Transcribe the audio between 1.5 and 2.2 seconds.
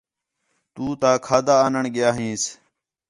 آݨ ڳِیا